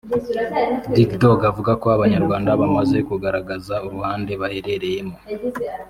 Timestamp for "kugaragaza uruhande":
3.09-4.31